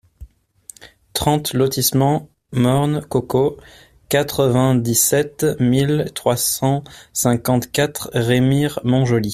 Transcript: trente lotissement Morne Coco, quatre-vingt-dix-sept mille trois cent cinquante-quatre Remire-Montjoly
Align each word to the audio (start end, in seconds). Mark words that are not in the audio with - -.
trente 1.13 1.53
lotissement 1.53 2.27
Morne 2.51 3.03
Coco, 3.07 3.57
quatre-vingt-dix-sept 4.09 5.45
mille 5.59 6.09
trois 6.15 6.37
cent 6.37 6.83
cinquante-quatre 7.13 8.09
Remire-Montjoly 8.15 9.29